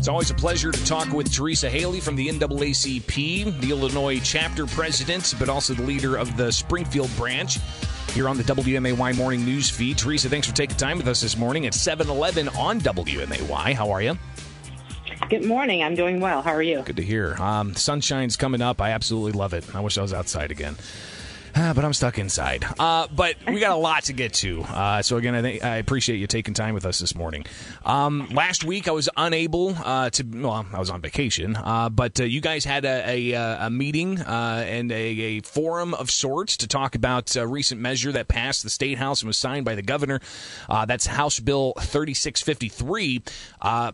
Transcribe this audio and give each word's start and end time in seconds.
It's 0.00 0.08
always 0.08 0.30
a 0.30 0.34
pleasure 0.34 0.72
to 0.72 0.84
talk 0.86 1.12
with 1.12 1.30
Teresa 1.30 1.68
Haley 1.68 2.00
from 2.00 2.16
the 2.16 2.28
NAACP, 2.28 3.60
the 3.60 3.70
Illinois 3.70 4.18
chapter 4.24 4.64
president, 4.64 5.34
but 5.38 5.50
also 5.50 5.74
the 5.74 5.82
leader 5.82 6.16
of 6.16 6.38
the 6.38 6.50
Springfield 6.50 7.14
branch 7.18 7.58
here 8.14 8.26
on 8.26 8.38
the 8.38 8.42
WMAY 8.44 9.14
morning 9.14 9.44
news 9.44 9.68
feed. 9.68 9.98
Teresa, 9.98 10.30
thanks 10.30 10.46
for 10.46 10.54
taking 10.54 10.78
time 10.78 10.96
with 10.96 11.06
us 11.06 11.20
this 11.20 11.36
morning 11.36 11.66
at 11.66 11.74
711 11.74 12.48
on 12.56 12.80
WMAY. 12.80 13.74
How 13.74 13.90
are 13.90 14.00
you? 14.00 14.16
Good 15.28 15.44
morning. 15.44 15.82
I'm 15.82 15.96
doing 15.96 16.18
well. 16.18 16.40
How 16.40 16.52
are 16.52 16.62
you? 16.62 16.80
Good 16.80 16.96
to 16.96 17.04
hear. 17.04 17.36
Um, 17.36 17.74
sunshine's 17.74 18.38
coming 18.38 18.62
up. 18.62 18.80
I 18.80 18.92
absolutely 18.92 19.32
love 19.32 19.52
it. 19.52 19.66
I 19.74 19.80
wish 19.80 19.98
I 19.98 20.02
was 20.02 20.14
outside 20.14 20.50
again. 20.50 20.76
Ah, 21.56 21.72
but 21.74 21.84
I'm 21.84 21.92
stuck 21.92 22.18
inside. 22.18 22.64
Uh, 22.78 23.08
but 23.14 23.36
we 23.46 23.60
got 23.60 23.72
a 23.72 23.76
lot 23.76 24.04
to 24.04 24.12
get 24.12 24.34
to. 24.34 24.62
Uh, 24.62 25.02
so 25.02 25.16
again, 25.16 25.34
I 25.34 25.42
think 25.42 25.64
I 25.64 25.76
appreciate 25.76 26.16
you 26.16 26.26
taking 26.26 26.54
time 26.54 26.74
with 26.74 26.86
us 26.86 26.98
this 26.98 27.14
morning. 27.14 27.44
Um, 27.84 28.28
last 28.30 28.64
week 28.64 28.88
I 28.88 28.92
was 28.92 29.08
unable 29.16 29.74
uh, 29.84 30.10
to. 30.10 30.24
Well, 30.24 30.66
I 30.72 30.78
was 30.78 30.90
on 30.90 31.00
vacation, 31.00 31.56
uh, 31.56 31.88
but 31.88 32.20
uh, 32.20 32.24
you 32.24 32.40
guys 32.40 32.64
had 32.64 32.84
a, 32.84 33.32
a, 33.32 33.34
uh, 33.34 33.66
a 33.66 33.70
meeting 33.70 34.20
and 34.20 34.92
a, 34.92 34.94
a, 34.94 35.40
forum 35.40 35.94
of 35.94 36.10
sorts 36.10 36.58
to 36.58 36.68
talk 36.68 36.94
about 36.94 37.34
a 37.34 37.46
recent 37.46 37.80
measure 37.80 38.12
that 38.12 38.28
passed 38.28 38.62
the 38.62 38.70
state 38.70 38.98
house 38.98 39.22
and 39.22 39.26
was 39.26 39.36
signed 39.36 39.64
by 39.64 39.74
the 39.74 39.82
governor. 39.82 40.20
that's 40.68 41.06
House 41.06 41.40
Bill 41.40 41.72
3653. 41.80 43.22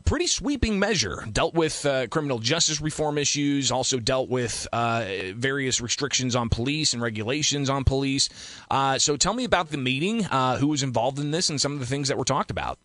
pretty 0.05 0.27
sweeping 0.27 0.79
measure. 0.79 1.25
Dealt 1.33 1.55
with 1.55 1.87
criminal 2.11 2.39
justice 2.39 2.81
reform 2.81 3.17
issues. 3.19 3.71
Also 3.73 3.99
dealt 3.99 4.29
with 4.29 4.67
various 4.73 5.81
restrictions 5.81 6.37
on 6.37 6.49
police 6.49 6.93
and 6.93 7.03
regulations 7.03 7.46
on 7.55 7.85
police. 7.85 8.29
Uh, 8.71 8.99
so 8.99 9.17
tell 9.17 9.35
me 9.35 9.45
about 9.45 9.71
the 9.71 9.77
meeting, 9.77 10.25
uh, 10.27 10.57
who 10.59 10.69
was 10.69 10.83
involved 10.83 11.19
in 11.19 11.31
this, 11.31 11.49
and 11.51 11.61
some 11.61 11.73
of 11.73 11.81
the 11.81 11.87
things 11.87 12.09
that 12.09 12.19
were 12.19 12.25
talked 12.25 12.51
about. 12.51 12.79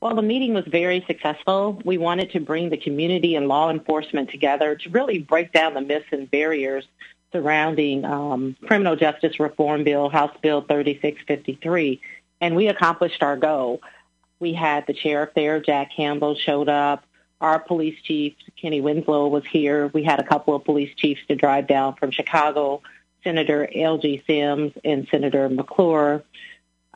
Well, 0.00 0.14
the 0.14 0.22
meeting 0.22 0.54
was 0.54 0.64
very 0.66 1.04
successful. 1.08 1.80
We 1.84 1.98
wanted 1.98 2.30
to 2.32 2.40
bring 2.40 2.70
the 2.70 2.76
community 2.76 3.34
and 3.34 3.48
law 3.48 3.68
enforcement 3.68 4.30
together 4.30 4.76
to 4.76 4.90
really 4.90 5.18
break 5.18 5.52
down 5.52 5.74
the 5.74 5.80
myths 5.80 6.06
and 6.12 6.30
barriers 6.30 6.84
surrounding 7.32 8.04
um, 8.04 8.56
criminal 8.64 8.96
justice 8.96 9.40
reform 9.40 9.84
bill, 9.84 10.08
House 10.08 10.34
Bill 10.40 10.62
3653, 10.62 12.00
and 12.40 12.54
we 12.54 12.68
accomplished 12.68 13.22
our 13.22 13.36
goal. 13.36 13.80
We 14.40 14.52
had 14.52 14.86
the 14.86 14.94
sheriff 14.94 15.30
there, 15.34 15.60
Jack 15.60 15.90
Campbell, 15.94 16.36
showed 16.36 16.68
up. 16.68 17.04
Our 17.40 17.58
police 17.60 18.00
chief, 18.02 18.34
Kenny 18.60 18.80
Winslow, 18.80 19.28
was 19.28 19.44
here. 19.46 19.88
We 19.88 20.02
had 20.02 20.20
a 20.20 20.24
couple 20.24 20.54
of 20.54 20.64
police 20.64 20.94
chiefs 20.96 21.20
to 21.28 21.36
drive 21.36 21.66
down 21.66 21.94
from 21.94 22.10
Chicago 22.10 22.82
Senator 23.24 23.68
Elgie 23.74 24.24
Sims 24.26 24.72
and 24.84 25.06
Senator 25.10 25.48
McClure, 25.48 26.22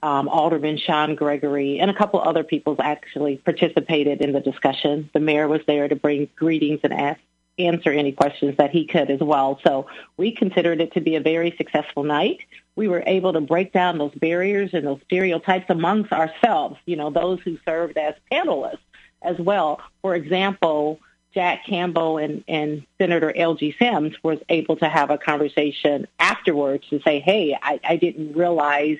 um, 0.03 0.29
Alderman 0.29 0.79
Shawn 0.79 1.15
Gregory, 1.15 1.79
and 1.79 1.91
a 1.91 1.95
couple 1.95 2.21
other 2.21 2.45
people 2.45 2.77
actually 2.81 3.37
participated 3.37 4.21
in 4.21 4.33
the 4.33 4.41
discussion. 4.41 5.11
The 5.13 5.21
mayor 5.21 5.49
was 5.49 5.61
there 5.67 5.89
to 5.89 5.97
bring 5.97 6.29
greetings 6.37 6.81
and 6.83 6.93
ask, 6.93 7.21
answer 7.59 7.91
any 7.93 8.13
questions 8.13 8.57
that 8.57 8.71
he 8.71 8.87
could 8.87 9.11
as 9.11 9.21
well. 9.21 9.61
So 9.65 9.87
we 10.17 10.33
considered 10.33 10.81
it 10.81 10.95
to 10.95 11.01
be 11.01 11.17
a 11.17 11.21
very 11.21 11.55
successful 11.57 12.03
night. 12.03 12.39
We 12.77 12.89
were 12.89 13.05
able 13.07 13.35
to 13.35 13.41
break 13.41 13.73
down 13.73 13.99
those 13.99 14.15
barriers 14.15 14.71
and 14.73 14.87
those 14.87 15.01
stereotypes 15.05 15.67
amongst 15.69 16.13
ourselves, 16.13 16.79
you 16.87 16.97
know, 16.97 17.11
those 17.11 17.41
who 17.43 17.59
served 17.65 17.99
as 17.99 18.15
panelists 18.31 18.79
as 19.21 19.39
well. 19.39 19.81
For 20.01 20.15
example, 20.15 20.99
Jack 21.35 21.67
Campbell 21.67 22.19
and, 22.19 22.45
and 22.47 22.85
Senator 22.99 23.33
Elgie 23.37 23.77
Sims 23.79 24.15
was 24.23 24.39
able 24.49 24.77
to 24.77 24.89
have 24.89 25.11
a 25.11 25.19
conversation 25.19 26.07
afterwards 26.19 26.89
to 26.91 27.01
say, 27.03 27.21
hey, 27.21 27.57
I, 27.61 27.81
I 27.85 27.97
didn't 27.97 28.35
realize 28.35 28.99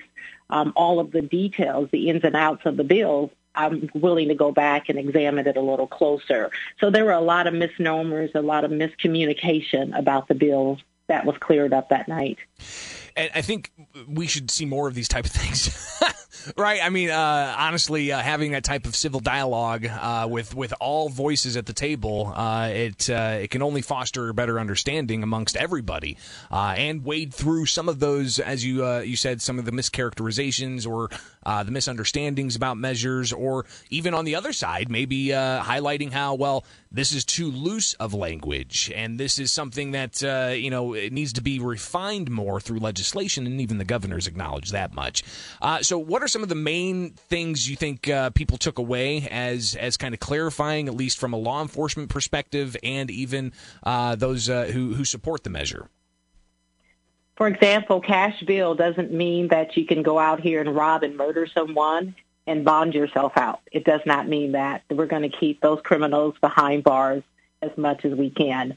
um, 0.49 0.73
all 0.75 0.99
of 0.99 1.11
the 1.11 1.21
details, 1.21 1.89
the 1.91 2.09
ins 2.09 2.23
and 2.23 2.35
outs 2.35 2.65
of 2.65 2.77
the 2.77 2.83
bill. 2.83 3.31
I'm 3.55 3.89
willing 3.93 4.29
to 4.29 4.35
go 4.35 4.51
back 4.51 4.89
and 4.89 4.97
examine 4.97 5.45
it 5.47 5.57
a 5.57 5.61
little 5.61 5.87
closer. 5.87 6.49
So 6.79 6.89
there 6.89 7.05
were 7.05 7.11
a 7.11 7.21
lot 7.21 7.45
of 7.45 7.53
misnomers, 7.53 8.31
a 8.33 8.41
lot 8.41 8.65
of 8.65 8.71
miscommunication 8.71 9.97
about 9.97 10.27
the 10.27 10.35
bill 10.35 10.79
that 11.07 11.25
was 11.25 11.37
cleared 11.37 11.73
up 11.73 11.89
that 11.89 12.07
night. 12.07 12.39
And 13.15 13.29
I 13.35 13.41
think 13.41 13.71
we 14.07 14.25
should 14.25 14.49
see 14.49 14.65
more 14.65 14.87
of 14.87 14.95
these 14.95 15.07
type 15.07 15.25
of 15.25 15.31
things. 15.31 15.69
right. 16.57 16.79
I 16.83 16.89
mean, 16.89 17.09
uh, 17.09 17.55
honestly, 17.57 18.11
uh, 18.11 18.19
having 18.19 18.51
that 18.51 18.63
type 18.63 18.85
of 18.85 18.95
civil 18.95 19.19
dialogue 19.19 19.85
uh, 19.85 20.27
with 20.29 20.55
with 20.55 20.73
all 20.79 21.09
voices 21.09 21.57
at 21.57 21.65
the 21.65 21.73
table, 21.73 22.31
uh, 22.35 22.69
it 22.71 23.09
uh, 23.09 23.39
it 23.41 23.49
can 23.49 23.61
only 23.61 23.81
foster 23.81 24.29
a 24.29 24.33
better 24.33 24.59
understanding 24.59 25.23
amongst 25.23 25.55
everybody, 25.55 26.17
uh, 26.51 26.75
and 26.77 27.05
wade 27.05 27.33
through 27.33 27.65
some 27.65 27.89
of 27.89 27.99
those, 27.99 28.39
as 28.39 28.65
you 28.65 28.87
you 29.01 29.15
said, 29.15 29.41
some 29.41 29.59
of 29.59 29.65
the 29.65 29.71
mischaracterizations 29.71 30.87
or 30.87 31.09
the 31.63 31.71
misunderstandings 31.71 32.55
about 32.55 32.77
measures, 32.77 33.33
or 33.33 33.65
even 33.89 34.13
on 34.13 34.25
the 34.25 34.35
other 34.35 34.53
side, 34.53 34.89
maybe 34.89 35.27
highlighting 35.27 36.11
how 36.11 36.35
well 36.35 36.65
this 36.93 37.11
is 37.11 37.25
too 37.25 37.49
loose 37.49 37.95
of 37.95 38.13
language, 38.13 38.91
and 38.95 39.19
this 39.19 39.39
is 39.39 39.51
something 39.51 39.91
that 39.91 40.23
uh, 40.23 40.53
you 40.53 40.69
know 40.69 40.93
it 40.93 41.11
needs 41.11 41.33
to 41.33 41.41
be 41.41 41.59
refined 41.59 42.29
more 42.29 42.61
through 42.61 42.79
legislation, 42.79 43.47
and 43.47 43.59
even 43.59 43.79
the 43.79 43.85
governors 43.85 44.27
acknowledge 44.27 44.71
that 44.71 44.93
much. 44.93 45.23
Uh, 45.61 45.81
so, 45.81 45.97
what 45.97 46.21
are 46.21 46.27
some 46.27 46.43
of 46.43 46.49
the 46.49 46.55
main 46.55 47.11
things 47.11 47.67
you 47.67 47.75
think 47.75 48.07
uh, 48.07 48.29
people 48.29 48.57
took 48.57 48.77
away 48.77 49.27
as 49.31 49.75
as 49.75 49.97
kind 49.97 50.13
of 50.13 50.19
clarifying, 50.19 50.87
at 50.87 50.93
least 50.93 51.17
from 51.17 51.33
a 51.33 51.37
law 51.37 51.61
enforcement 51.61 52.09
perspective, 52.09 52.77
and 52.83 53.09
even 53.09 53.51
uh, 53.81 54.15
those 54.15 54.49
uh, 54.49 54.65
who 54.65 54.93
who 54.93 55.03
support 55.03 55.43
the 55.43 55.49
measure? 55.49 55.89
For 57.35 57.47
example, 57.47 57.99
cash 57.99 58.39
bail 58.45 58.75
doesn't 58.75 59.11
mean 59.11 59.47
that 59.47 59.75
you 59.75 59.87
can 59.87 60.03
go 60.03 60.19
out 60.19 60.39
here 60.39 60.61
and 60.61 60.75
rob 60.75 61.01
and 61.01 61.17
murder 61.17 61.47
someone 61.47 62.13
and 62.45 62.65
bond 62.65 62.93
yourself 62.93 63.33
out. 63.37 63.61
It 63.71 63.85
does 63.85 64.01
not 64.05 64.27
mean 64.27 64.53
that. 64.53 64.83
We're 64.89 65.05
going 65.05 65.29
to 65.29 65.37
keep 65.37 65.61
those 65.61 65.79
criminals 65.83 66.35
behind 66.41 66.83
bars 66.83 67.23
as 67.61 67.71
much 67.77 68.05
as 68.05 68.13
we 68.13 68.29
can. 68.29 68.75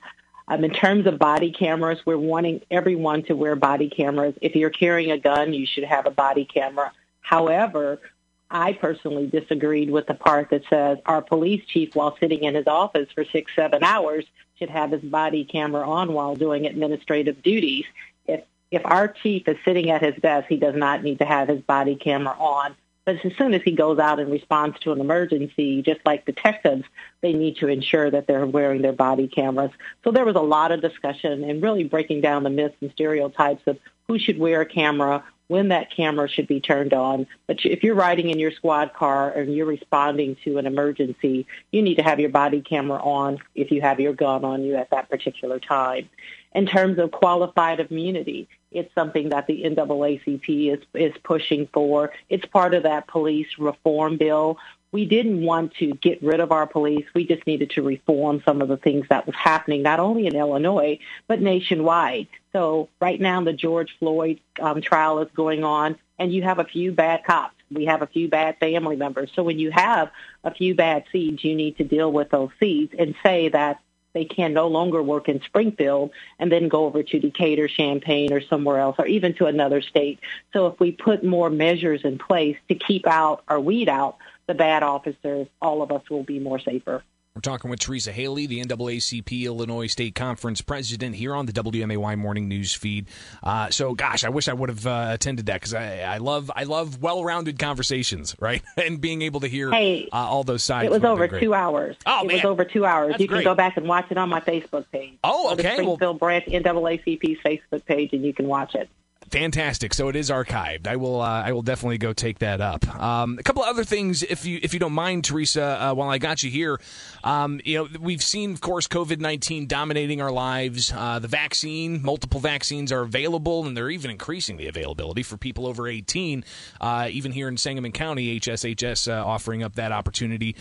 Um, 0.48 0.62
in 0.62 0.70
terms 0.70 1.06
of 1.06 1.18
body 1.18 1.50
cameras, 1.50 1.98
we're 2.06 2.16
wanting 2.16 2.60
everyone 2.70 3.24
to 3.24 3.34
wear 3.34 3.56
body 3.56 3.90
cameras. 3.90 4.34
If 4.40 4.54
you're 4.54 4.70
carrying 4.70 5.10
a 5.10 5.18
gun, 5.18 5.52
you 5.52 5.66
should 5.66 5.84
have 5.84 6.06
a 6.06 6.10
body 6.10 6.44
camera. 6.44 6.92
However, 7.20 8.00
I 8.48 8.74
personally 8.74 9.26
disagreed 9.26 9.90
with 9.90 10.06
the 10.06 10.14
part 10.14 10.50
that 10.50 10.62
says 10.70 10.98
our 11.04 11.20
police 11.20 11.64
chief, 11.66 11.96
while 11.96 12.16
sitting 12.20 12.44
in 12.44 12.54
his 12.54 12.68
office 12.68 13.08
for 13.12 13.24
six, 13.24 13.50
seven 13.56 13.82
hours, 13.82 14.24
should 14.58 14.70
have 14.70 14.92
his 14.92 15.02
body 15.02 15.44
camera 15.44 15.88
on 15.88 16.12
while 16.12 16.36
doing 16.36 16.66
administrative 16.66 17.42
duties. 17.42 17.84
If 18.26 18.44
if 18.70 18.82
our 18.84 19.08
chief 19.08 19.48
is 19.48 19.56
sitting 19.64 19.90
at 19.90 20.02
his 20.02 20.14
desk, 20.16 20.46
he 20.48 20.56
does 20.56 20.74
not 20.76 21.02
need 21.02 21.18
to 21.18 21.24
have 21.24 21.48
his 21.48 21.60
body 21.60 21.96
camera 21.96 22.34
on. 22.38 22.76
But 23.06 23.24
as 23.24 23.32
soon 23.38 23.54
as 23.54 23.62
he 23.62 23.70
goes 23.70 23.98
out 23.98 24.20
and 24.20 24.30
responds 24.30 24.78
to 24.80 24.92
an 24.92 25.00
emergency, 25.00 25.80
just 25.80 26.00
like 26.04 26.26
detectives, 26.26 26.84
they 27.22 27.32
need 27.32 27.56
to 27.58 27.68
ensure 27.68 28.10
that 28.10 28.26
they're 28.26 28.44
wearing 28.44 28.82
their 28.82 28.92
body 28.92 29.28
cameras. 29.28 29.70
So 30.04 30.10
there 30.10 30.24
was 30.24 30.36
a 30.36 30.40
lot 30.40 30.72
of 30.72 30.82
discussion 30.82 31.44
and 31.44 31.62
really 31.62 31.84
breaking 31.84 32.20
down 32.20 32.42
the 32.42 32.50
myths 32.50 32.76
and 32.80 32.90
stereotypes 32.90 33.62
of 33.66 33.78
who 34.08 34.18
should 34.18 34.38
wear 34.38 34.60
a 34.60 34.66
camera, 34.66 35.24
when 35.48 35.68
that 35.68 35.90
camera 35.90 36.28
should 36.28 36.46
be 36.46 36.60
turned 36.60 36.92
on. 36.92 37.26
But 37.46 37.64
if 37.64 37.82
you're 37.82 37.94
riding 37.94 38.30
in 38.30 38.38
your 38.38 38.50
squad 38.50 38.92
car 38.94 39.30
and 39.30 39.54
you're 39.54 39.66
responding 39.66 40.36
to 40.44 40.58
an 40.58 40.66
emergency, 40.66 41.46
you 41.70 41.82
need 41.82 41.96
to 41.96 42.02
have 42.02 42.18
your 42.18 42.30
body 42.30 42.60
camera 42.60 42.98
on 42.98 43.38
if 43.54 43.70
you 43.70 43.80
have 43.80 44.00
your 44.00 44.12
gun 44.12 44.44
on 44.44 44.62
you 44.62 44.74
at 44.74 44.90
that 44.90 45.08
particular 45.08 45.60
time. 45.60 46.08
In 46.54 46.66
terms 46.66 46.98
of 46.98 47.10
qualified 47.10 47.80
immunity, 47.80 48.48
it's 48.76 48.94
something 48.94 49.30
that 49.30 49.46
the 49.46 49.62
NAACP 49.64 50.72
is, 50.72 50.84
is 50.94 51.14
pushing 51.22 51.68
for. 51.72 52.12
It's 52.28 52.44
part 52.46 52.74
of 52.74 52.82
that 52.84 53.06
police 53.06 53.48
reform 53.58 54.16
bill 54.16 54.58
we 54.96 55.04
didn't 55.04 55.42
want 55.42 55.74
to 55.74 55.92
get 55.94 56.22
rid 56.22 56.40
of 56.40 56.52
our 56.52 56.66
police. 56.66 57.04
We 57.14 57.26
just 57.26 57.46
needed 57.46 57.68
to 57.72 57.82
reform 57.82 58.42
some 58.46 58.62
of 58.62 58.68
the 58.68 58.78
things 58.78 59.06
that 59.10 59.26
was 59.26 59.36
happening, 59.36 59.82
not 59.82 60.00
only 60.00 60.26
in 60.26 60.34
Illinois, 60.34 60.98
but 61.26 61.42
nationwide. 61.42 62.28
So 62.54 62.88
right 62.98 63.20
now, 63.20 63.42
the 63.42 63.52
George 63.52 63.94
Floyd 63.98 64.40
um, 64.58 64.80
trial 64.80 65.18
is 65.18 65.28
going 65.34 65.64
on, 65.64 65.98
and 66.18 66.32
you 66.32 66.42
have 66.44 66.58
a 66.58 66.64
few 66.64 66.92
bad 66.92 67.24
cops. 67.24 67.54
We 67.70 67.84
have 67.84 68.00
a 68.00 68.06
few 68.06 68.28
bad 68.28 68.56
family 68.58 68.96
members. 68.96 69.30
So 69.34 69.42
when 69.42 69.58
you 69.58 69.70
have 69.72 70.10
a 70.44 70.54
few 70.54 70.74
bad 70.74 71.04
seeds, 71.12 71.44
you 71.44 71.54
need 71.54 71.76
to 71.76 71.84
deal 71.84 72.10
with 72.10 72.30
those 72.30 72.50
seeds 72.58 72.94
and 72.98 73.14
say 73.22 73.50
that 73.50 73.80
they 74.16 74.24
can 74.24 74.54
no 74.54 74.66
longer 74.66 75.02
work 75.02 75.28
in 75.28 75.42
Springfield 75.42 76.10
and 76.38 76.50
then 76.50 76.68
go 76.68 76.86
over 76.86 77.02
to 77.02 77.18
Decatur, 77.18 77.68
Champaign, 77.68 78.32
or 78.32 78.40
somewhere 78.40 78.78
else, 78.78 78.96
or 78.98 79.06
even 79.06 79.34
to 79.34 79.44
another 79.44 79.82
state. 79.82 80.18
So 80.54 80.68
if 80.68 80.80
we 80.80 80.90
put 80.90 81.22
more 81.22 81.50
measures 81.50 82.00
in 82.02 82.16
place 82.16 82.56
to 82.68 82.76
keep 82.76 83.06
out 83.06 83.44
or 83.46 83.60
weed 83.60 83.90
out 83.90 84.16
the 84.46 84.54
bad 84.54 84.82
officers, 84.82 85.48
all 85.60 85.82
of 85.82 85.92
us 85.92 86.08
will 86.08 86.22
be 86.22 86.38
more 86.38 86.58
safer. 86.58 87.02
We're 87.36 87.42
talking 87.42 87.70
with 87.70 87.80
Teresa 87.80 88.12
Haley, 88.12 88.46
the 88.46 88.62
NAACP 88.62 89.42
Illinois 89.44 89.88
State 89.88 90.14
Conference 90.14 90.62
president, 90.62 91.14
here 91.14 91.34
on 91.34 91.44
the 91.44 91.52
WMAY 91.52 92.16
morning 92.16 92.48
news 92.48 92.72
feed. 92.72 93.08
Uh, 93.42 93.68
so, 93.68 93.92
gosh, 93.92 94.24
I 94.24 94.30
wish 94.30 94.48
I 94.48 94.54
would 94.54 94.70
have 94.70 94.86
uh, 94.86 95.08
attended 95.12 95.44
that 95.44 95.60
because 95.60 95.74
I, 95.74 95.98
I, 95.98 96.16
love 96.16 96.50
I 96.56 96.64
love 96.64 97.02
well-rounded 97.02 97.58
conversations, 97.58 98.34
right? 98.40 98.62
and 98.78 99.02
being 99.02 99.20
able 99.20 99.40
to 99.40 99.48
hear 99.48 99.70
hey, 99.70 100.08
uh, 100.10 100.16
all 100.16 100.44
those 100.44 100.62
sides. 100.62 100.86
It 100.86 100.90
was 100.90 101.04
over 101.04 101.28
two 101.28 101.52
hours. 101.52 101.98
Oh 102.06 102.22
it 102.24 102.28
man, 102.28 102.36
was 102.36 102.44
over 102.46 102.64
two 102.64 102.86
hours. 102.86 103.10
That's 103.10 103.20
you 103.20 103.28
great. 103.28 103.44
can 103.44 103.52
go 103.52 103.54
back 103.54 103.76
and 103.76 103.86
watch 103.86 104.06
it 104.10 104.16
on 104.16 104.30
my 104.30 104.40
Facebook 104.40 104.86
page. 104.90 105.18
Oh, 105.22 105.52
okay. 105.52 105.56
The 105.62 105.72
Springfield 105.74 106.00
well, 106.00 106.14
Branch 106.14 106.46
NAACP's 106.46 107.42
Facebook 107.44 107.84
page, 107.84 108.14
and 108.14 108.24
you 108.24 108.32
can 108.32 108.46
watch 108.46 108.74
it. 108.74 108.88
Fantastic. 109.30 109.92
So 109.92 110.08
it 110.08 110.16
is 110.16 110.30
archived. 110.30 110.86
I 110.86 110.96
will. 110.96 111.20
Uh, 111.20 111.42
I 111.42 111.52
will 111.52 111.62
definitely 111.62 111.98
go 111.98 112.12
take 112.12 112.38
that 112.38 112.60
up. 112.60 112.86
Um, 112.96 113.38
a 113.38 113.42
couple 113.42 113.62
other 113.62 113.84
things, 113.84 114.22
if 114.22 114.44
you 114.44 114.60
if 114.62 114.72
you 114.72 114.78
don't 114.78 114.92
mind, 114.92 115.24
Teresa. 115.24 115.64
Uh, 115.82 115.94
while 115.94 116.08
I 116.08 116.18
got 116.18 116.42
you 116.42 116.50
here, 116.50 116.80
um, 117.24 117.60
you 117.64 117.78
know 117.78 117.88
we've 118.00 118.22
seen, 118.22 118.52
of 118.52 118.60
course, 118.60 118.86
COVID 118.86 119.18
nineteen 119.18 119.66
dominating 119.66 120.22
our 120.22 120.30
lives. 120.30 120.92
Uh, 120.94 121.18
the 121.18 121.28
vaccine, 121.28 122.02
multiple 122.02 122.38
vaccines 122.38 122.92
are 122.92 123.02
available, 123.02 123.66
and 123.66 123.76
they're 123.76 123.90
even 123.90 124.10
increasing 124.10 124.56
the 124.58 124.68
availability 124.68 125.24
for 125.24 125.36
people 125.36 125.66
over 125.66 125.88
eighteen. 125.88 126.44
Uh, 126.80 127.08
even 127.10 127.32
here 127.32 127.48
in 127.48 127.56
Sangamon 127.56 127.92
County, 127.92 128.38
HSHS 128.38 129.10
uh, 129.12 129.26
offering 129.26 129.62
up 129.62 129.74
that 129.74 129.90
opportunity. 129.90 130.54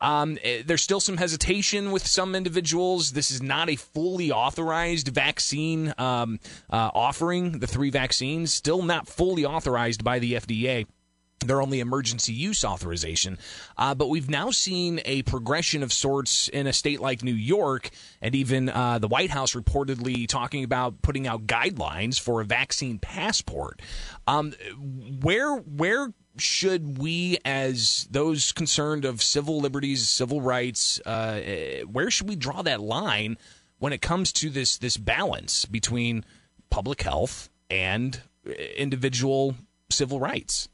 Um, 0.00 0.38
eh, 0.42 0.62
there's 0.64 0.82
still 0.82 1.00
some 1.00 1.16
hesitation 1.16 1.90
with 1.90 2.06
some 2.06 2.34
individuals. 2.34 3.12
This 3.12 3.30
is 3.30 3.42
not 3.42 3.68
a 3.68 3.76
fully 3.76 4.30
authorized 4.30 5.08
vaccine 5.08 5.92
um, 5.98 6.40
uh, 6.70 6.90
offering. 6.94 7.58
The 7.58 7.66
three 7.66 7.90
vaccines 7.90 8.52
still 8.52 8.82
not 8.82 9.08
fully 9.08 9.44
authorized 9.44 10.02
by 10.02 10.18
the 10.18 10.34
FDA. 10.34 10.86
They're 11.44 11.62
only 11.62 11.80
emergency 11.80 12.34
use 12.34 12.66
authorization. 12.66 13.38
Uh, 13.78 13.94
but 13.94 14.10
we've 14.10 14.28
now 14.28 14.50
seen 14.50 15.00
a 15.06 15.22
progression 15.22 15.82
of 15.82 15.90
sorts 15.90 16.48
in 16.48 16.66
a 16.66 16.72
state 16.72 17.00
like 17.00 17.22
New 17.22 17.34
York, 17.34 17.88
and 18.20 18.34
even 18.34 18.68
uh, 18.68 18.98
the 18.98 19.08
White 19.08 19.30
House 19.30 19.54
reportedly 19.54 20.28
talking 20.28 20.64
about 20.64 21.00
putting 21.00 21.26
out 21.26 21.46
guidelines 21.46 22.20
for 22.20 22.42
a 22.42 22.44
vaccine 22.44 22.98
passport. 22.98 23.80
Um, 24.26 24.52
where 25.22 25.56
where 25.56 26.12
should 26.40 26.98
we, 26.98 27.38
as 27.44 28.08
those 28.10 28.52
concerned 28.52 29.04
of 29.04 29.22
civil 29.22 29.60
liberties, 29.60 30.08
civil 30.08 30.40
rights, 30.40 31.00
uh, 31.06 31.40
where 31.90 32.10
should 32.10 32.28
we 32.28 32.36
draw 32.36 32.62
that 32.62 32.80
line 32.80 33.36
when 33.78 33.92
it 33.92 34.00
comes 34.00 34.32
to 34.34 34.50
this 34.50 34.78
this 34.78 34.96
balance 34.96 35.64
between 35.64 36.24
public 36.70 37.02
health 37.02 37.48
and 37.70 38.20
individual 38.76 39.54
civil 39.90 40.20
rights? 40.20 40.68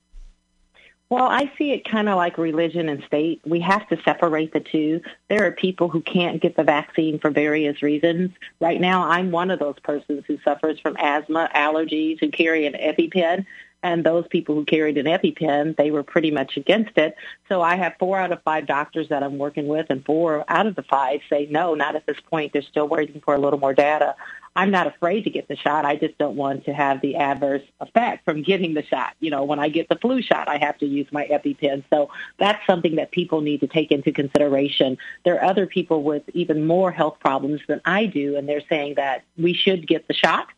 Well, 1.08 1.26
I 1.26 1.52
see 1.56 1.70
it 1.70 1.84
kind 1.88 2.08
of 2.08 2.16
like 2.16 2.36
religion 2.36 2.88
and 2.88 3.02
state. 3.04 3.40
We 3.46 3.60
have 3.60 3.88
to 3.90 4.02
separate 4.02 4.52
the 4.52 4.58
two. 4.58 5.02
There 5.28 5.46
are 5.46 5.52
people 5.52 5.88
who 5.88 6.00
can't 6.00 6.42
get 6.42 6.56
the 6.56 6.64
vaccine 6.64 7.20
for 7.20 7.30
various 7.30 7.80
reasons. 7.80 8.32
Right 8.60 8.80
now, 8.80 9.08
I'm 9.08 9.30
one 9.30 9.52
of 9.52 9.60
those 9.60 9.78
persons 9.84 10.24
who 10.26 10.38
suffers 10.42 10.80
from 10.80 10.96
asthma, 10.98 11.48
allergies, 11.54 12.18
who 12.18 12.30
carry 12.30 12.66
an 12.66 12.72
EpiPen 12.72 13.46
and 13.82 14.04
those 14.04 14.26
people 14.28 14.54
who 14.54 14.64
carried 14.64 14.98
an 14.98 15.06
EpiPen, 15.06 15.76
they 15.76 15.90
were 15.90 16.02
pretty 16.02 16.30
much 16.30 16.56
against 16.56 16.96
it. 16.98 17.16
So 17.48 17.62
I 17.62 17.76
have 17.76 17.94
four 17.98 18.18
out 18.18 18.32
of 18.32 18.42
five 18.42 18.66
doctors 18.66 19.08
that 19.08 19.22
I'm 19.22 19.38
working 19.38 19.68
with, 19.68 19.86
and 19.90 20.04
four 20.04 20.44
out 20.48 20.66
of 20.66 20.74
the 20.74 20.82
five 20.82 21.20
say 21.28 21.46
no, 21.50 21.74
not 21.74 21.96
at 21.96 22.06
this 22.06 22.20
point. 22.30 22.52
They're 22.52 22.62
still 22.62 22.88
waiting 22.88 23.20
for 23.20 23.34
a 23.34 23.38
little 23.38 23.58
more 23.58 23.74
data. 23.74 24.16
I'm 24.56 24.70
not 24.70 24.86
afraid 24.86 25.24
to 25.24 25.30
get 25.30 25.48
the 25.48 25.56
shot. 25.56 25.84
I 25.84 25.96
just 25.96 26.16
don't 26.16 26.34
want 26.34 26.64
to 26.64 26.72
have 26.72 27.02
the 27.02 27.16
adverse 27.16 27.62
effect 27.78 28.24
from 28.24 28.42
getting 28.42 28.72
the 28.72 28.82
shot. 28.82 29.12
You 29.20 29.30
know, 29.30 29.44
when 29.44 29.58
I 29.58 29.68
get 29.68 29.90
the 29.90 29.96
flu 29.96 30.22
shot, 30.22 30.48
I 30.48 30.56
have 30.56 30.78
to 30.78 30.86
use 30.86 31.06
my 31.12 31.26
EpiPen. 31.26 31.84
So 31.90 32.10
that's 32.38 32.66
something 32.66 32.96
that 32.96 33.10
people 33.10 33.42
need 33.42 33.60
to 33.60 33.66
take 33.66 33.92
into 33.92 34.12
consideration. 34.12 34.96
There 35.24 35.34
are 35.36 35.44
other 35.44 35.66
people 35.66 36.02
with 36.02 36.22
even 36.32 36.66
more 36.66 36.90
health 36.90 37.18
problems 37.20 37.60
than 37.68 37.82
I 37.84 38.06
do, 38.06 38.36
and 38.36 38.48
they're 38.48 38.66
saying 38.66 38.94
that 38.94 39.24
we 39.36 39.52
should 39.52 39.86
get 39.86 40.08
the 40.08 40.14
shot. 40.14 40.48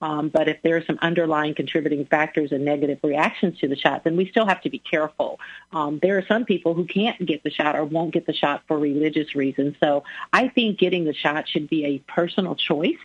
Um, 0.00 0.28
but 0.28 0.48
if 0.48 0.62
there 0.62 0.76
are 0.76 0.84
some 0.84 0.98
underlying 1.02 1.54
contributing 1.54 2.04
factors 2.06 2.52
and 2.52 2.64
negative 2.64 3.00
reactions 3.02 3.58
to 3.58 3.68
the 3.68 3.76
shot, 3.76 4.04
then 4.04 4.16
we 4.16 4.28
still 4.28 4.46
have 4.46 4.60
to 4.62 4.70
be 4.70 4.78
careful. 4.78 5.40
Um, 5.72 5.98
there 6.00 6.18
are 6.18 6.24
some 6.26 6.44
people 6.44 6.74
who 6.74 6.84
can't 6.84 7.24
get 7.24 7.42
the 7.42 7.50
shot 7.50 7.76
or 7.76 7.84
won't 7.84 8.12
get 8.12 8.26
the 8.26 8.32
shot 8.32 8.62
for 8.68 8.78
religious 8.78 9.34
reasons. 9.34 9.76
So 9.80 10.04
I 10.32 10.48
think 10.48 10.78
getting 10.78 11.04
the 11.04 11.14
shot 11.14 11.48
should 11.48 11.68
be 11.68 11.84
a 11.84 11.98
personal 12.10 12.54
choice. 12.54 12.98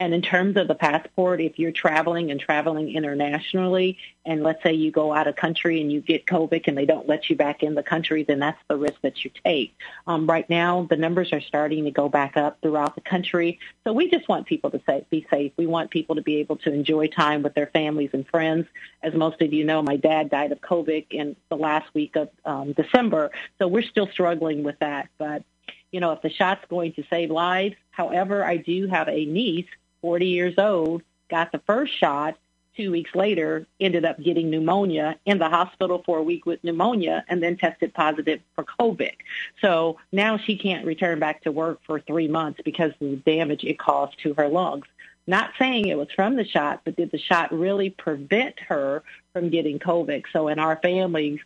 And 0.00 0.14
in 0.14 0.22
terms 0.22 0.56
of 0.56 0.66
the 0.66 0.74
passport, 0.74 1.42
if 1.42 1.58
you're 1.58 1.72
traveling 1.72 2.30
and 2.30 2.40
traveling 2.40 2.90
internationally, 2.90 3.98
and 4.24 4.42
let's 4.42 4.62
say 4.62 4.72
you 4.72 4.90
go 4.90 5.12
out 5.12 5.28
of 5.28 5.36
country 5.36 5.78
and 5.82 5.92
you 5.92 6.00
get 6.00 6.24
COVID 6.24 6.66
and 6.66 6.76
they 6.76 6.86
don't 6.86 7.06
let 7.06 7.28
you 7.28 7.36
back 7.36 7.62
in 7.62 7.74
the 7.74 7.82
country, 7.82 8.24
then 8.24 8.38
that's 8.38 8.60
the 8.68 8.78
risk 8.78 8.94
that 9.02 9.22
you 9.24 9.30
take. 9.44 9.76
Um, 10.06 10.26
right 10.26 10.48
now, 10.48 10.86
the 10.88 10.96
numbers 10.96 11.34
are 11.34 11.40
starting 11.42 11.84
to 11.84 11.90
go 11.90 12.08
back 12.08 12.38
up 12.38 12.58
throughout 12.62 12.94
the 12.94 13.02
country. 13.02 13.58
So 13.84 13.92
we 13.92 14.08
just 14.10 14.26
want 14.26 14.46
people 14.46 14.70
to 14.70 14.80
say, 14.88 15.04
be 15.10 15.26
safe. 15.30 15.52
We 15.58 15.66
want 15.66 15.90
people 15.90 16.16
to 16.16 16.22
be 16.22 16.36
able 16.36 16.56
to 16.56 16.72
enjoy 16.72 17.08
time 17.08 17.42
with 17.42 17.52
their 17.52 17.66
families 17.66 18.10
and 18.14 18.26
friends. 18.26 18.66
As 19.02 19.12
most 19.12 19.42
of 19.42 19.52
you 19.52 19.64
know, 19.64 19.82
my 19.82 19.96
dad 19.96 20.30
died 20.30 20.50
of 20.52 20.62
COVID 20.62 21.08
in 21.10 21.36
the 21.50 21.56
last 21.56 21.92
week 21.92 22.16
of 22.16 22.30
um, 22.46 22.72
December. 22.72 23.32
So 23.58 23.68
we're 23.68 23.82
still 23.82 24.08
struggling 24.08 24.62
with 24.62 24.78
that. 24.78 25.10
But 25.18 25.44
you 25.90 26.00
know, 26.00 26.12
if 26.12 26.22
the 26.22 26.30
shot's 26.30 26.64
going 26.68 26.92
to 26.94 27.04
save 27.10 27.30
lives. 27.30 27.74
However, 27.90 28.44
I 28.44 28.56
do 28.56 28.86
have 28.86 29.08
a 29.08 29.24
niece 29.24 29.66
40 30.02 30.26
years 30.26 30.54
old, 30.58 31.02
got 31.28 31.52
the 31.52 31.60
first 31.60 31.96
shot. 31.96 32.36
Two 32.76 32.92
weeks 32.92 33.14
later, 33.14 33.66
ended 33.80 34.04
up 34.04 34.22
getting 34.22 34.48
pneumonia 34.48 35.18
in 35.26 35.38
the 35.38 35.48
hospital 35.48 36.02
for 36.06 36.18
a 36.18 36.22
week 36.22 36.46
with 36.46 36.62
pneumonia 36.62 37.24
and 37.28 37.42
then 37.42 37.56
tested 37.56 37.92
positive 37.92 38.40
for 38.54 38.64
COVID. 38.64 39.12
So 39.60 39.98
now 40.12 40.38
she 40.38 40.56
can't 40.56 40.86
return 40.86 41.18
back 41.18 41.42
to 41.42 41.52
work 41.52 41.80
for 41.84 42.00
three 42.00 42.28
months 42.28 42.60
because 42.64 42.92
of 42.92 42.98
the 43.00 43.16
damage 43.16 43.64
it 43.64 43.78
caused 43.78 44.18
to 44.22 44.34
her 44.34 44.48
lungs. 44.48 44.86
Not 45.26 45.50
saying 45.58 45.88
it 45.88 45.98
was 45.98 46.08
from 46.14 46.36
the 46.36 46.44
shot, 46.44 46.82
but 46.84 46.96
did 46.96 47.10
the 47.10 47.18
shot 47.18 47.52
really 47.52 47.90
prevent 47.90 48.58
her 48.60 49.02
from 49.32 49.50
getting 49.50 49.78
COVID? 49.78 50.24
So 50.32 50.48
in 50.48 50.58
our 50.58 50.76
families, 50.76 51.40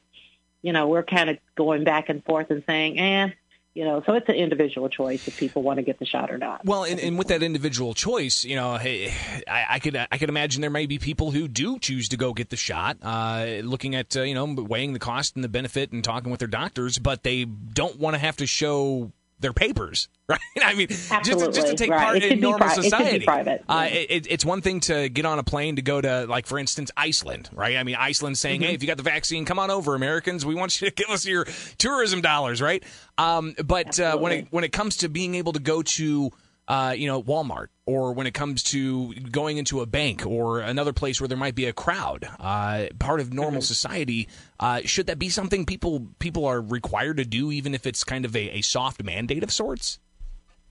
you 0.62 0.72
know, 0.72 0.88
we're 0.88 1.02
kind 1.02 1.28
of 1.28 1.38
going 1.56 1.84
back 1.84 2.08
and 2.08 2.24
forth 2.24 2.50
and 2.50 2.62
saying, 2.66 2.98
eh, 2.98 3.30
you 3.74 3.84
know, 3.84 4.02
so 4.06 4.12
it's 4.14 4.28
an 4.28 4.36
individual 4.36 4.88
choice 4.88 5.26
if 5.26 5.36
people 5.36 5.62
want 5.62 5.78
to 5.78 5.82
get 5.82 5.98
the 5.98 6.06
shot 6.06 6.30
or 6.30 6.38
not. 6.38 6.64
Well, 6.64 6.84
and, 6.84 7.00
and 7.00 7.18
with 7.18 7.28
that 7.28 7.42
individual 7.42 7.92
choice, 7.92 8.44
you 8.44 8.54
know, 8.54 8.76
hey, 8.76 9.12
I, 9.48 9.66
I, 9.70 9.78
could 9.80 9.96
I 9.96 10.16
could 10.16 10.28
imagine 10.28 10.60
there 10.60 10.70
may 10.70 10.86
be 10.86 11.00
people 11.00 11.32
who 11.32 11.48
do 11.48 11.80
choose 11.80 12.08
to 12.10 12.16
go 12.16 12.32
get 12.32 12.50
the 12.50 12.56
shot, 12.56 12.98
uh, 13.02 13.60
looking 13.62 13.96
at 13.96 14.16
uh, 14.16 14.22
you 14.22 14.34
know 14.34 14.44
weighing 14.44 14.92
the 14.92 15.00
cost 15.00 15.34
and 15.34 15.42
the 15.42 15.48
benefit 15.48 15.90
and 15.90 16.04
talking 16.04 16.30
with 16.30 16.38
their 16.38 16.48
doctors, 16.48 16.98
but 16.98 17.24
they 17.24 17.44
don't 17.44 17.98
want 17.98 18.14
to 18.14 18.20
have 18.20 18.36
to 18.36 18.46
show 18.46 19.12
their 19.40 19.52
papers, 19.52 20.08
right? 20.28 20.40
I 20.62 20.74
mean, 20.74 20.88
just, 20.88 21.24
just 21.24 21.66
to 21.66 21.74
take 21.74 21.90
right. 21.90 22.02
part 22.02 22.22
in 22.22 22.40
normal 22.40 22.60
pri- 22.60 22.74
society. 22.74 23.16
It 23.18 23.24
private. 23.24 23.64
Uh, 23.68 23.88
it, 23.90 24.26
it's 24.30 24.44
one 24.44 24.60
thing 24.60 24.80
to 24.80 25.08
get 25.08 25.26
on 25.26 25.38
a 25.38 25.42
plane 25.42 25.76
to 25.76 25.82
go 25.82 26.00
to, 26.00 26.26
like, 26.26 26.46
for 26.46 26.58
instance, 26.58 26.90
Iceland, 26.96 27.50
right? 27.52 27.76
I 27.76 27.82
mean, 27.82 27.96
Iceland 27.96 28.38
saying, 28.38 28.60
mm-hmm. 28.60 28.68
"Hey, 28.68 28.74
if 28.74 28.82
you 28.82 28.86
got 28.86 28.96
the 28.96 29.02
vaccine, 29.02 29.44
come 29.44 29.58
on 29.58 29.70
over, 29.70 29.94
Americans. 29.94 30.46
We 30.46 30.54
want 30.54 30.80
you 30.80 30.88
to 30.88 30.94
give 31.02 31.10
us 31.10 31.26
your 31.26 31.44
tourism 31.78 32.20
dollars, 32.20 32.62
right?" 32.62 32.82
Um, 33.18 33.54
but 33.64 33.98
uh, 34.00 34.16
when 34.18 34.32
it 34.32 34.46
when 34.50 34.64
it 34.64 34.72
comes 34.72 34.98
to 34.98 35.08
being 35.08 35.34
able 35.34 35.52
to 35.52 35.60
go 35.60 35.82
to 35.82 36.30
uh, 36.66 36.94
you 36.96 37.06
know, 37.06 37.22
Walmart, 37.22 37.68
or 37.86 38.12
when 38.12 38.26
it 38.26 38.32
comes 38.32 38.62
to 38.62 39.14
going 39.14 39.58
into 39.58 39.80
a 39.80 39.86
bank 39.86 40.24
or 40.26 40.60
another 40.60 40.92
place 40.92 41.20
where 41.20 41.28
there 41.28 41.36
might 41.36 41.54
be 41.54 41.66
a 41.66 41.72
crowd, 41.72 42.26
uh, 42.40 42.86
part 42.98 43.20
of 43.20 43.32
normal 43.32 43.60
mm-hmm. 43.60 43.60
society. 43.60 44.28
Uh, 44.58 44.80
should 44.84 45.08
that 45.08 45.18
be 45.18 45.28
something 45.28 45.66
people 45.66 46.08
people 46.18 46.46
are 46.46 46.60
required 46.60 47.18
to 47.18 47.24
do, 47.24 47.50
even 47.52 47.74
if 47.74 47.86
it's 47.86 48.02
kind 48.04 48.24
of 48.24 48.34
a, 48.34 48.58
a 48.58 48.60
soft 48.62 49.02
mandate 49.02 49.42
of 49.42 49.52
sorts? 49.52 49.98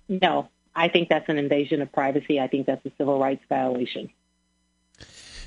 No, 0.10 0.50
I 0.76 0.88
think 0.88 1.10
that's 1.10 1.30
an 1.30 1.38
invasion 1.38 1.82
of 1.82 1.92
privacy. 1.92 2.40
I 2.40 2.48
think 2.48 2.66
that's 2.66 2.86
a 2.86 2.92
civil 2.98 3.20
rights 3.20 3.44
violation. 3.48 4.10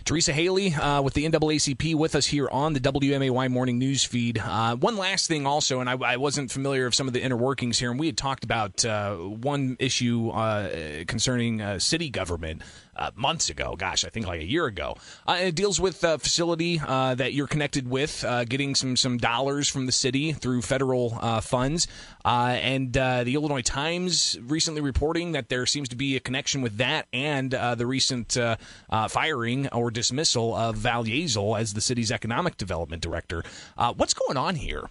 Teresa 0.06 0.32
Haley 0.32 0.72
uh, 0.72 1.02
with 1.02 1.14
the 1.14 1.28
NAACP 1.28 1.96
with 1.96 2.14
us 2.14 2.26
here 2.26 2.48
on 2.52 2.74
the 2.74 2.78
WMAY 2.78 3.50
morning 3.50 3.76
news 3.76 4.04
feed. 4.04 4.38
Uh, 4.38 4.76
one 4.76 4.96
last 4.96 5.26
thing, 5.26 5.48
also, 5.48 5.80
and 5.80 5.90
I, 5.90 5.94
I, 5.94 6.16
wasn't 6.16 6.52
familiar 6.52 6.86
of 6.86 6.94
some 6.94 7.08
of 7.08 7.12
the 7.12 7.20
inner 7.20 7.36
workings 7.36 7.80
here, 7.80 7.90
and 7.90 7.98
we 7.98 8.06
had 8.06 8.16
talked 8.16 8.44
about 8.44 8.84
uh, 8.84 9.16
one 9.16 9.76
issue 9.80 10.28
uh, 10.28 11.02
concerning 11.08 11.60
uh, 11.60 11.80
city 11.80 12.08
government 12.08 12.62
uh, 12.96 13.10
months 13.14 13.50
ago. 13.50 13.76
Gosh, 13.76 14.04
I 14.04 14.08
think 14.08 14.26
like 14.26 14.40
a 14.40 14.44
year 14.44 14.66
ago. 14.66 14.96
Uh, 15.26 15.38
it 15.40 15.54
deals 15.54 15.80
with 15.80 16.02
a 16.04 16.18
facility 16.18 16.80
uh, 16.84 17.14
that 17.14 17.32
you're 17.32 17.46
connected 17.46 17.88
with, 17.88 18.24
uh, 18.24 18.44
getting 18.44 18.74
some 18.74 18.96
some 18.96 19.18
dollars 19.18 19.68
from 19.68 19.86
the 19.86 19.92
city 19.92 20.32
through 20.32 20.62
federal 20.62 21.18
uh, 21.20 21.40
funds. 21.40 21.86
And 22.24 22.92
the 22.92 23.34
Illinois 23.34 23.62
Times 23.62 24.38
recently 24.42 24.80
reporting 24.80 25.32
that 25.32 25.48
there 25.48 25.66
seems 25.66 25.88
to 25.90 25.96
be 25.96 26.16
a 26.16 26.20
connection 26.20 26.62
with 26.62 26.78
that 26.78 27.06
and 27.12 27.50
the 27.50 27.86
recent 27.86 28.36
firing 29.08 29.68
or 29.68 29.90
dismissal 29.90 30.54
of 30.54 30.76
Val 30.76 31.04
Yazell 31.04 31.58
as 31.58 31.74
the 31.74 31.80
city's 31.80 32.10
economic 32.10 32.56
development 32.56 33.02
director. 33.02 33.42
what's 33.96 34.14
going 34.14 34.36
on 34.36 34.56
here? 34.56 34.88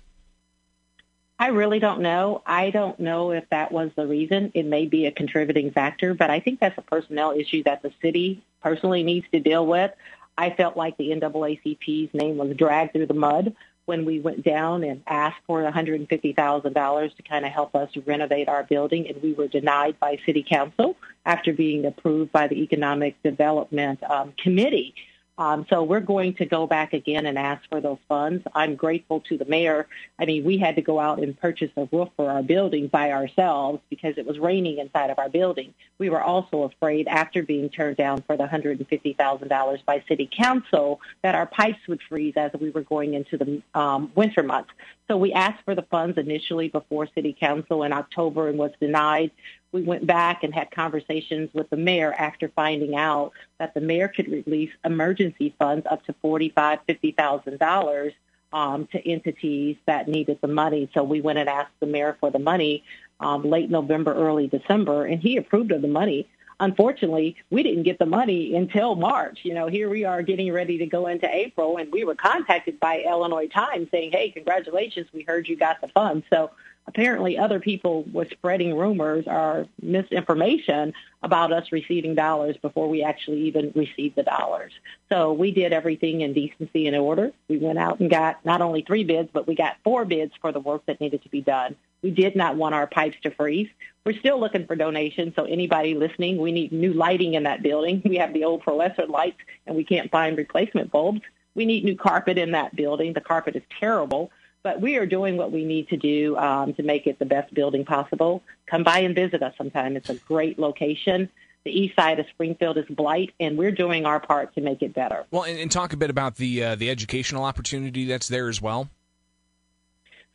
I 1.37 1.47
really 1.47 1.79
don't 1.79 2.01
know. 2.01 2.41
I 2.45 2.69
don't 2.69 2.97
know 2.99 3.31
if 3.31 3.49
that 3.49 3.71
was 3.71 3.91
the 3.95 4.07
reason. 4.07 4.51
It 4.53 4.65
may 4.65 4.85
be 4.85 5.05
a 5.05 5.11
contributing 5.11 5.71
factor, 5.71 6.13
but 6.13 6.29
I 6.29 6.39
think 6.39 6.59
that's 6.59 6.77
a 6.77 6.81
personnel 6.81 7.31
issue 7.31 7.63
that 7.63 7.81
the 7.81 7.91
city 8.01 8.41
personally 8.63 9.03
needs 9.03 9.27
to 9.33 9.39
deal 9.39 9.65
with. 9.65 9.91
I 10.37 10.51
felt 10.51 10.77
like 10.77 10.97
the 10.97 11.09
NAACP's 11.09 12.13
name 12.13 12.37
was 12.37 12.55
dragged 12.55 12.93
through 12.93 13.07
the 13.07 13.13
mud 13.13 13.53
when 13.85 14.05
we 14.05 14.19
went 14.19 14.43
down 14.43 14.83
and 14.83 15.03
asked 15.07 15.41
for 15.45 15.61
$150,000 15.61 17.15
to 17.15 17.23
kind 17.23 17.45
of 17.45 17.51
help 17.51 17.75
us 17.75 17.89
renovate 18.05 18.49
our 18.49 18.63
building, 18.63 19.07
and 19.07 19.21
we 19.21 19.33
were 19.33 19.47
denied 19.47 19.99
by 19.99 20.17
City 20.25 20.43
Council 20.47 20.95
after 21.25 21.53
being 21.53 21.85
approved 21.85 22.31
by 22.31 22.47
the 22.47 22.61
Economic 22.61 23.21
Development 23.23 24.01
um, 24.03 24.33
Committee. 24.41 24.95
Um, 25.37 25.65
so 25.69 25.83
we're 25.83 25.99
going 25.99 26.35
to 26.35 26.45
go 26.45 26.65
back 26.65 26.93
again 26.93 27.25
and 27.25 27.37
ask 27.37 27.67
for 27.69 27.81
those 27.81 27.97
funds. 28.07 28.43
I'm 28.53 28.75
grateful 28.75 29.19
to 29.21 29.37
the 29.37 29.45
mayor. 29.45 29.87
I 30.17 30.25
mean, 30.25 30.43
we 30.45 30.57
had 30.57 30.75
to 30.77 30.81
go 30.81 30.99
out 30.99 31.19
and 31.19 31.39
purchase 31.39 31.71
a 31.75 31.87
roof 31.91 32.09
for 32.15 32.29
our 32.29 32.41
building 32.41 32.87
by 32.87 33.11
ourselves 33.11 33.81
because 33.89 34.17
it 34.17 34.25
was 34.25 34.39
raining 34.39 34.77
inside 34.77 35.09
of 35.09 35.19
our 35.19 35.29
building. 35.29 35.73
We 35.97 36.09
were 36.09 36.21
also 36.21 36.63
afraid 36.63 37.07
after 37.07 37.43
being 37.43 37.69
turned 37.69 37.97
down 37.97 38.21
for 38.21 38.37
the 38.37 38.45
$150,000 38.45 39.85
by 39.85 40.03
city 40.07 40.29
council 40.31 41.01
that 41.21 41.35
our 41.35 41.45
pipes 41.45 41.79
would 41.87 42.01
freeze 42.07 42.35
as 42.37 42.51
we 42.59 42.69
were 42.69 42.83
going 42.83 43.13
into 43.13 43.37
the 43.37 43.61
um, 43.79 44.11
winter 44.15 44.43
months. 44.43 44.71
So 45.07 45.17
we 45.17 45.33
asked 45.33 45.63
for 45.65 45.75
the 45.75 45.83
funds 45.83 46.17
initially 46.17 46.69
before 46.69 47.07
city 47.13 47.35
council 47.37 47.83
in 47.83 47.93
October 47.93 48.47
and 48.49 48.57
was 48.57 48.71
denied 48.79 49.31
we 49.71 49.81
went 49.81 50.07
back 50.07 50.43
and 50.43 50.53
had 50.53 50.71
conversations 50.71 51.49
with 51.53 51.69
the 51.69 51.77
mayor 51.77 52.13
after 52.13 52.49
finding 52.49 52.95
out 52.95 53.31
that 53.59 53.73
the 53.73 53.81
mayor 53.81 54.07
could 54.07 54.29
release 54.29 54.71
emergency 54.83 55.53
funds 55.59 55.85
up 55.89 56.05
to 56.05 56.13
forty-five, 56.21 56.79
fifty 56.87 57.11
thousand 57.11 57.59
dollars 57.59 58.13
um, 58.53 58.87
to 58.87 59.09
entities 59.09 59.75
that 59.85 60.07
needed 60.07 60.39
the 60.41 60.47
money. 60.47 60.89
So 60.93 61.03
we 61.03 61.19
went 61.21 61.39
and 61.39 61.49
asked 61.49 61.77
the 61.79 61.87
mayor 61.87 62.15
for 62.19 62.31
the 62.31 62.39
money 62.39 62.83
um, 63.19 63.43
late 63.43 63.69
November, 63.69 64.13
early 64.13 64.47
December, 64.47 65.05
and 65.05 65.21
he 65.21 65.37
approved 65.37 65.71
of 65.71 65.81
the 65.81 65.87
money. 65.87 66.27
Unfortunately, 66.59 67.35
we 67.49 67.63
didn't 67.63 67.83
get 67.83 67.99
the 67.99 68.05
money 68.05 68.55
until 68.55 68.95
March. 68.95 69.39
You 69.43 69.53
know, 69.53 69.67
here 69.67 69.89
we 69.89 70.05
are 70.05 70.21
getting 70.21 70.51
ready 70.51 70.77
to 70.79 70.85
go 70.85 71.07
into 71.07 71.27
April, 71.33 71.77
and 71.77 71.91
we 71.91 72.03
were 72.03 72.15
contacted 72.15 72.79
by 72.79 73.03
Illinois 73.07 73.47
Times 73.47 73.89
saying, 73.91 74.11
"Hey, 74.11 74.29
congratulations, 74.29 75.07
we 75.13 75.23
heard 75.23 75.47
you 75.47 75.55
got 75.55 75.81
the 75.81 75.89
funds." 75.89 76.25
So 76.29 76.51
apparently 76.87 77.37
other 77.37 77.59
people 77.59 78.05
were 78.13 78.25
spreading 78.25 78.75
rumors 78.77 79.25
or 79.27 79.67
misinformation 79.81 80.93
about 81.23 81.51
us 81.51 81.71
receiving 81.71 82.15
dollars 82.15 82.55
before 82.57 82.87
we 82.87 83.03
actually 83.03 83.41
even 83.41 83.71
received 83.75 84.15
the 84.15 84.23
dollars. 84.23 84.71
So 85.09 85.33
we 85.33 85.51
did 85.51 85.73
everything 85.73 86.21
in 86.21 86.33
decency 86.33 86.87
and 86.87 86.95
order. 86.95 87.31
We 87.47 87.57
went 87.57 87.79
out 87.79 87.99
and 87.99 88.09
got 88.09 88.45
not 88.45 88.61
only 88.61 88.81
three 88.81 89.03
bids, 89.03 89.29
but 89.33 89.47
we 89.47 89.55
got 89.55 89.77
four 89.83 90.05
bids 90.05 90.33
for 90.39 90.51
the 90.51 90.59
work 90.59 90.85
that 90.85 91.01
needed 91.01 91.23
to 91.23 91.29
be 91.29 91.41
done. 91.41 91.75
We 92.01 92.11
did 92.11 92.35
not 92.35 92.55
want 92.55 92.75
our 92.75 92.85
pipes 92.85 93.17
to 93.23 93.31
freeze. 93.31 93.69
We're 94.05 94.19
still 94.19 94.39
looking 94.39 94.67
for 94.67 94.75
donations, 94.75 95.33
so 95.35 95.45
anybody 95.45 95.95
listening, 95.95 96.37
we 96.37 96.51
need 96.51 96.71
new 96.71 96.93
lighting 96.93 97.33
in 97.33 97.43
that 97.43 97.63
building. 97.63 98.03
We 98.15 98.17
have 98.17 98.33
the 98.33 98.43
old 98.43 98.63
fluorescent 98.63 99.09
lights, 99.09 99.39
and 99.65 99.75
we 99.75 99.83
can't 99.83 100.11
find 100.11 100.37
replacement 100.37 100.91
bulbs. 100.91 101.21
We 101.55 101.65
need 101.65 101.83
new 101.83 101.97
carpet 101.97 102.37
in 102.37 102.51
that 102.51 102.75
building. 102.75 103.13
The 103.13 103.21
carpet 103.21 103.55
is 103.55 103.63
terrible. 103.79 104.31
But 104.61 104.79
we 104.79 104.97
are 104.97 105.07
doing 105.07 105.37
what 105.37 105.51
we 105.51 105.65
need 105.65 105.89
to 105.89 105.97
do 105.97 106.37
um, 106.37 106.75
to 106.75 106.83
make 106.83 107.07
it 107.07 107.17
the 107.17 107.25
best 107.25 107.51
building 107.55 107.83
possible. 107.83 108.43
Come 108.67 108.83
by 108.83 108.99
and 108.99 109.15
visit 109.15 109.41
us 109.41 109.55
sometime. 109.57 109.97
It's 109.97 110.09
a 110.09 110.15
great 110.15 110.59
location. 110.59 111.27
The 111.63 111.71
east 111.71 111.95
side 111.95 112.19
of 112.19 112.27
Springfield 112.29 112.77
is 112.77 112.85
blight, 112.85 113.33
and 113.39 113.57
we're 113.57 113.71
doing 113.71 114.05
our 114.05 114.19
part 114.19 114.53
to 114.53 114.61
make 114.61 114.83
it 114.83 114.93
better. 114.93 115.25
Well, 115.31 115.43
and, 115.43 115.57
and 115.57 115.71
talk 115.71 115.93
a 115.93 115.97
bit 115.97 116.11
about 116.11 116.35
the 116.35 116.63
uh, 116.63 116.75
the 116.75 116.91
educational 116.91 117.43
opportunity 117.43 118.05
that's 118.05 118.27
there 118.27 118.49
as 118.49 118.61
well. 118.61 118.87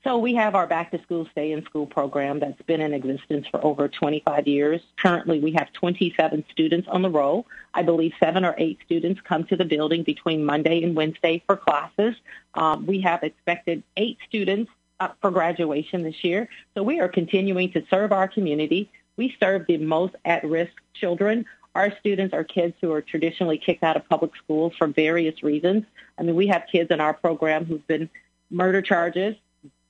So 0.03 0.17
we 0.17 0.35
have 0.35 0.55
our 0.55 0.67
back 0.67 0.93
to 0.93 1.03
school 1.03 1.29
stay 1.31 1.53
in 1.53 1.63
school 1.67 1.87
program 1.87 2.41
that's 2.41 2.61
been 2.63 2.81
in 2.81 2.95
existence 2.95 3.47
for 3.49 3.63
over 3.63 3.87
25 3.87 4.49
years. 4.49 4.81
Currently 4.97 5.41
we 5.41 5.53
have 5.53 5.71
27 5.75 6.43
students 6.51 6.89
on 6.89 7.03
the 7.03 7.11
roll. 7.11 7.47
I 7.75 7.83
believe 7.83 8.15
seven 8.19 8.47
or 8.47 8.55
eight 8.57 8.79
students 8.87 9.21
come 9.21 9.45
to 9.45 9.57
the 9.57 9.67
building 9.67 10.03
between 10.03 10.43
Monday 10.43 10.83
and 10.83 10.97
Wednesday 10.97 11.43
for 11.47 11.55
classes. 11.55 12.15
Um, 12.55 12.87
we 12.87 13.03
have 13.03 13.23
expected 13.23 13.83
eight 13.99 14.17
students 14.27 14.73
up 15.01 15.19
for 15.21 15.31
graduation 15.31 16.03
this 16.03 16.25
year. 16.25 16.49
So 16.75 16.83
we 16.83 17.01
are 17.01 17.09
continuing 17.09 17.71
to 17.73 17.85
serve 17.91 18.11
our 18.11 18.27
community. 18.27 18.91
We 19.19 19.37
serve 19.39 19.67
the 19.67 19.77
most 19.77 20.15
at-risk 20.25 20.73
children. 20.95 21.45
Our 21.75 21.95
students 21.99 22.33
are 22.33 22.43
kids 22.43 22.75
who 22.81 22.91
are 22.93 23.03
traditionally 23.03 23.59
kicked 23.59 23.85
out 23.85 23.97
of 23.97 24.09
public 24.09 24.35
schools 24.37 24.73
for 24.79 24.87
various 24.87 25.43
reasons. 25.43 25.85
I 26.19 26.23
mean, 26.23 26.37
we 26.37 26.47
have 26.47 26.65
kids 26.73 26.91
in 26.91 27.01
our 27.03 27.13
program 27.13 27.67
who've 27.67 27.87
been 27.87 28.09
murder 28.51 28.81
charges, 28.81 29.37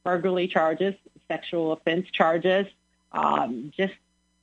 burglary 0.05 0.49
charges, 0.49 0.95
sexual 1.29 1.73
offense 1.73 2.07
charges, 2.11 2.67
um, 3.13 3.73
just, 3.77 3.95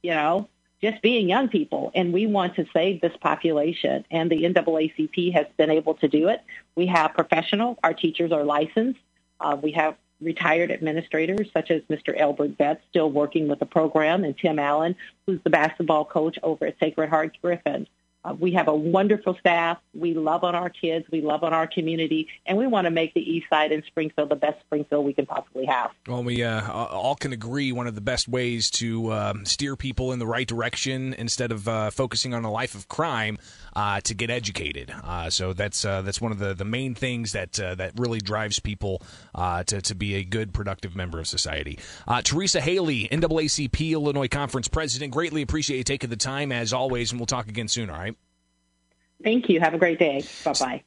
you 0.01 0.11
know, 0.11 0.49
just 0.81 1.01
being 1.01 1.27
young 1.27 1.47
people. 1.49 1.91
And 1.95 2.13
we 2.13 2.27
want 2.27 2.55
to 2.55 2.65
save 2.73 3.01
this 3.01 3.15
population. 3.19 4.05
And 4.11 4.29
the 4.29 4.43
NAACP 4.43 5.33
has 5.33 5.47
been 5.57 5.71
able 5.71 5.95
to 5.95 6.07
do 6.07 6.29
it. 6.29 6.41
We 6.75 6.87
have 6.87 7.13
professional. 7.13 7.77
Our 7.83 7.93
teachers 7.93 8.31
are 8.31 8.43
licensed. 8.43 8.99
Uh, 9.39 9.57
we 9.61 9.71
have 9.71 9.95
retired 10.21 10.71
administrators 10.71 11.47
such 11.53 11.69
as 11.69 11.81
Mr. 11.83 12.19
Elbert 12.19 12.57
Betts 12.57 12.81
still 12.89 13.09
working 13.09 13.47
with 13.47 13.59
the 13.59 13.65
program 13.65 14.23
and 14.23 14.35
Tim 14.37 14.57
Allen, 14.57 14.95
who's 15.25 15.39
the 15.43 15.49
basketball 15.49 16.05
coach 16.05 16.39
over 16.41 16.65
at 16.65 16.79
Sacred 16.79 17.09
Heart 17.09 17.37
Griffin. 17.41 17.87
Uh, 18.24 18.33
we 18.33 18.51
have 18.51 18.67
a 18.67 18.75
wonderful 18.75 19.38
staff. 19.39 19.77
We 19.93 20.13
love 20.13 20.43
on 20.43 20.55
our 20.55 20.69
kids. 20.69 21.05
We 21.12 21.21
love 21.21 21.43
on 21.43 21.53
our 21.53 21.67
community, 21.67 22.27
and 22.45 22.57
we 22.57 22.67
want 22.67 22.86
to 22.86 22.91
make 22.91 23.13
the 23.13 23.21
East 23.21 23.47
Side 23.50 23.71
and 23.71 23.83
Springfield 23.86 24.29
the 24.29 24.36
best 24.36 24.59
Springfield 24.62 25.05
we 25.05 25.13
can 25.13 25.25
possibly 25.25 25.65
have. 25.65 25.91
Well, 26.07 26.24
we 26.24 26.43
uh, 26.43 26.69
all 26.71 27.15
can 27.15 27.31
agree 27.31 27.71
one 27.71 27.88
of 27.88 27.95
the 27.95 28.01
best 28.01 28.27
ways 28.27 28.69
to 28.71 29.13
um, 29.13 29.45
steer 29.45 29.75
people 29.75 30.12
in 30.12 30.19
the 30.19 30.27
right 30.27 30.47
direction 30.47 31.13
instead 31.13 31.51
of 31.51 31.67
uh, 31.67 31.91
focusing 31.91 32.33
on 32.33 32.43
a 32.43 32.51
life 32.51 32.75
of 32.75 32.88
crime 32.88 33.38
uh, 33.75 34.01
to 34.01 34.13
get 34.13 34.29
educated. 34.29 34.93
Uh, 35.03 35.29
so 35.29 35.53
that's 35.53 35.86
uh, 35.86 36.01
that's 36.01 36.19
one 36.19 36.31
of 36.31 36.39
the, 36.39 36.53
the 36.53 36.65
main 36.65 36.95
things 36.95 37.31
that 37.31 37.53
that 37.53 37.91
really 37.95 38.19
drives 38.19 38.59
people 38.59 39.01
to 39.36 39.81
to 39.81 39.95
be 39.95 40.15
a 40.15 40.24
good, 40.24 40.53
productive 40.53 40.95
member 40.95 41.19
of 41.19 41.27
society. 41.27 41.79
Teresa 42.24 42.59
Haley, 42.59 43.07
NAACP 43.09 43.91
Illinois 43.91 44.27
Conference 44.27 44.67
President, 44.67 45.13
greatly 45.13 45.41
appreciate 45.41 45.77
you 45.77 45.83
taking 45.83 46.09
the 46.09 46.17
time 46.17 46.51
as 46.51 46.74
always, 46.74 47.12
and 47.12 47.19
we'll 47.19 47.27
talk 47.27 47.47
again 47.47 47.67
soon. 47.67 47.89
All 47.89 47.97
right. 47.97 48.16
Thank 49.24 49.50
you. 49.50 49.59
Have 49.59 49.74
a 49.74 49.77
great 49.77 50.00
day. 50.00 50.29
Bye 50.43 50.53
bye. 50.53 50.83